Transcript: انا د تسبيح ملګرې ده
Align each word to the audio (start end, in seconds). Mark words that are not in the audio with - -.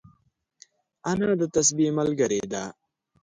انا 1.11 1.29
د 1.39 1.43
تسبيح 1.55 1.89
ملګرې 1.99 2.41
ده 2.51 2.63